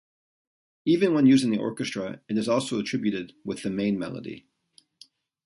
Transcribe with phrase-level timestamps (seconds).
[0.83, 4.47] Even when used in the orchestra, it is also attributed with the main melody.